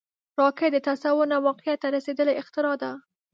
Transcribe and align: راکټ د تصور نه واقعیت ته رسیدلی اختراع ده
راکټ 0.39 0.71
د 0.73 0.77
تصور 0.87 1.25
نه 1.31 1.37
واقعیت 1.47 1.79
ته 1.81 1.87
رسیدلی 1.95 2.33
اختراع 2.41 2.75
ده 2.81 2.91